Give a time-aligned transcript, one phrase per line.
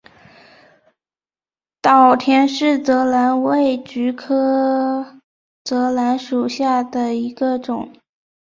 [1.79, 5.21] 岛田氏泽兰为菊科
[5.63, 7.93] 泽兰属下的一个种。